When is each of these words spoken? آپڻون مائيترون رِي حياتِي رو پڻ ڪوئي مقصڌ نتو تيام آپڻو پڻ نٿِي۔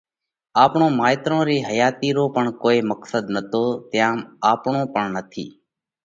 آپڻون 0.63 0.91
مائيترون 0.99 1.41
رِي 1.49 1.57
حياتِي 1.69 2.09
رو 2.17 2.25
پڻ 2.35 2.43
ڪوئي 2.63 2.79
مقصڌ 2.89 3.23
نتو 3.35 3.63
تيام 3.91 4.17
آپڻو 4.51 4.81
پڻ 4.93 5.03
نٿِي۔ 5.15 5.45